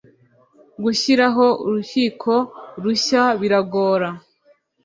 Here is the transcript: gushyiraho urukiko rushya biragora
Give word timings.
gushyiraho 0.83 1.45
urukiko 1.65 2.33
rushya 2.83 3.23
biragora 3.39 4.09